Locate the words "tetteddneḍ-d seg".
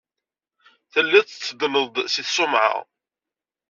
1.27-2.25